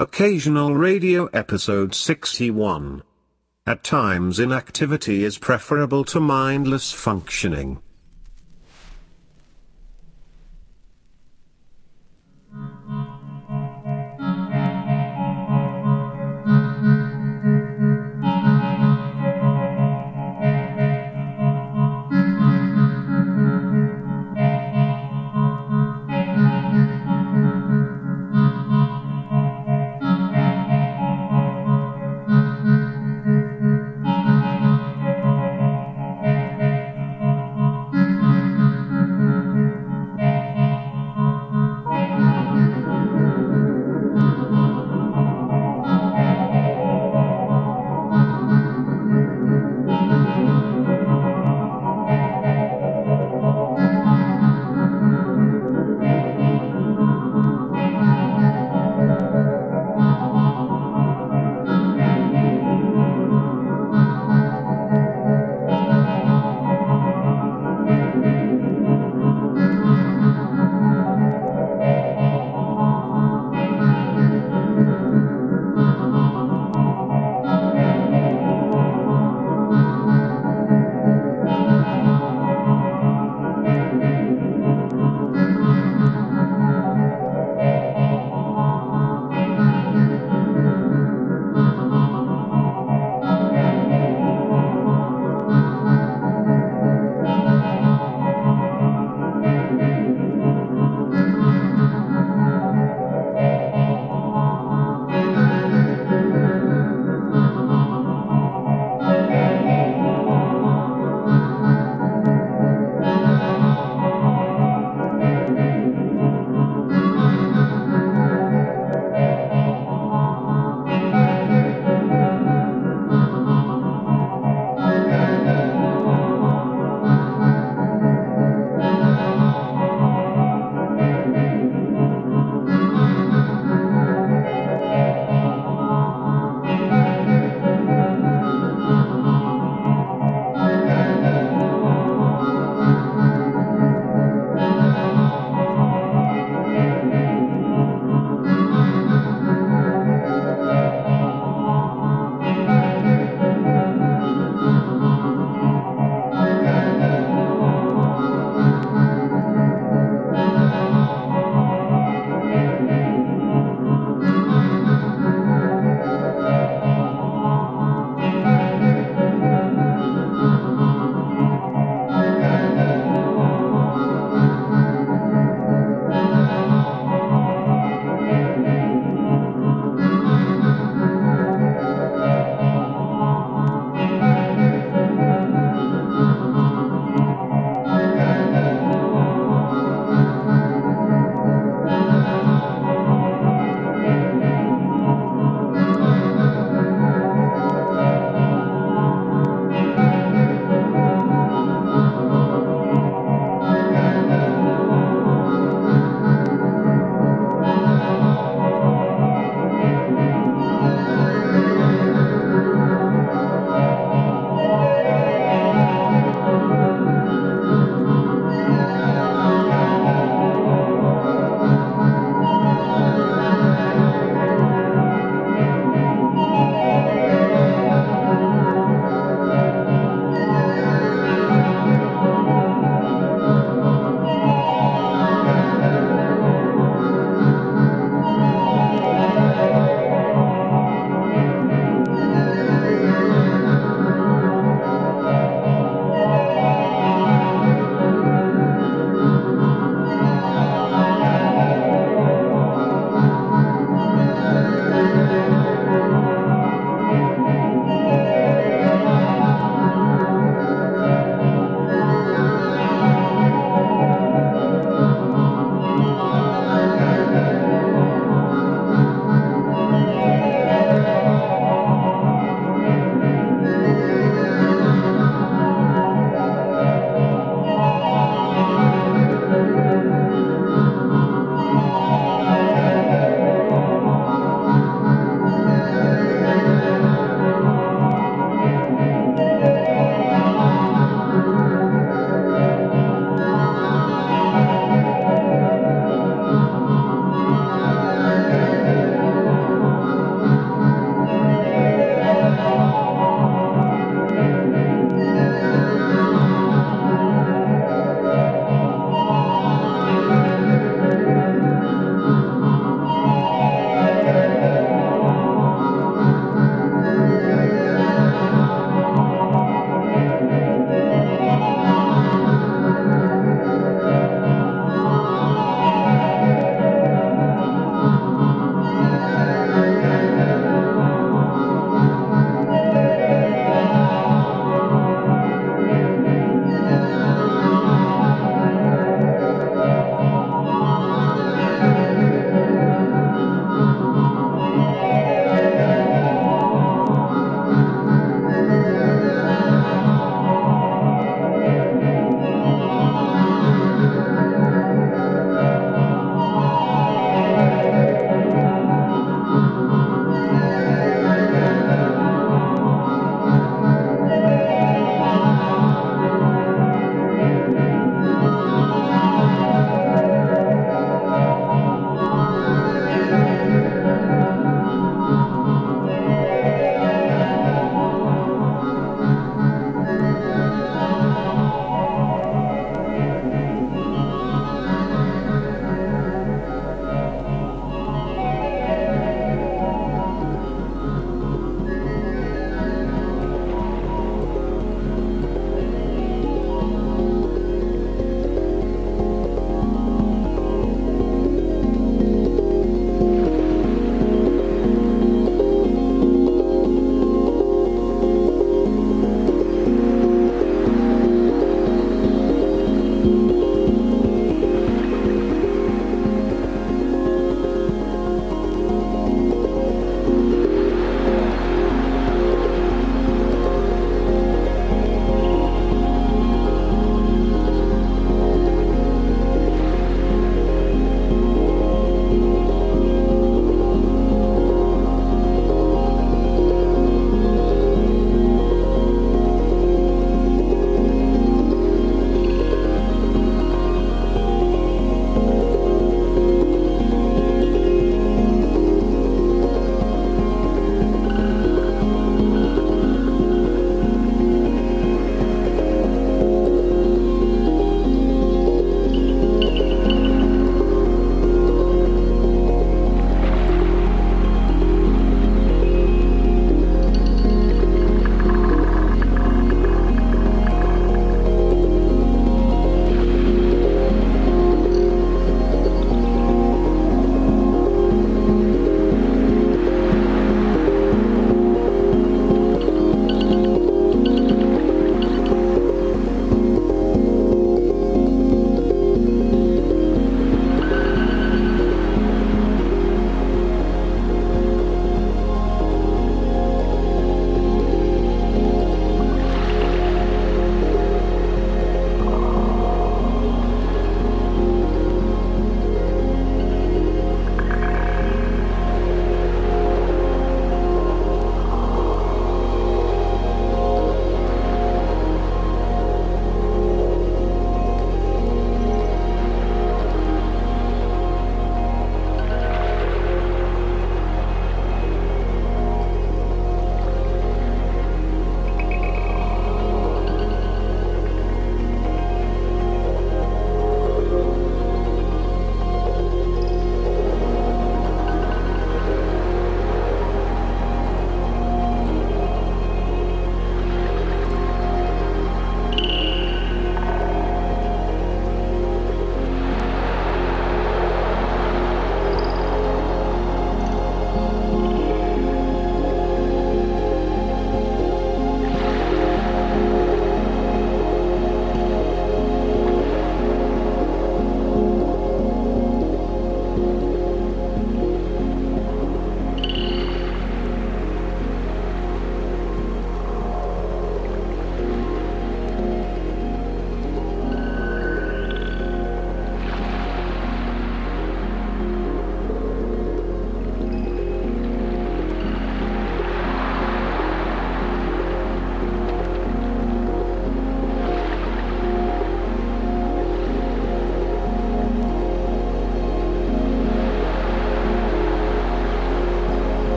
[0.00, 3.02] Occasional Radio Episode 61.
[3.66, 7.82] At times inactivity is preferable to mindless functioning.